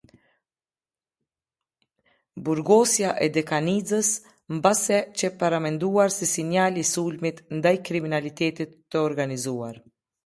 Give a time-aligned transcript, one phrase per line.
[2.47, 4.09] Burgosja e Dekanixes
[4.55, 9.75] mbase qe paramenduar si sinjal i sulmit ndaj kriminalitetit të organizuar.